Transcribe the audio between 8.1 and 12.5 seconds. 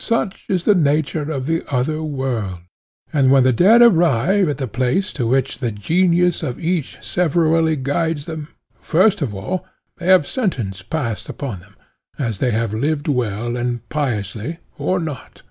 them, first of all, they have sentence passed upon them, as